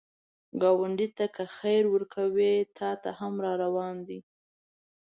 [0.61, 4.19] ګاونډي ته که خیر ورکوې، تا ته هم راروان دی